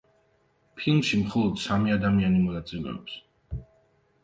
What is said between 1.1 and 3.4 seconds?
მხოლოდ სამი ადამიანი მონაწილეობს.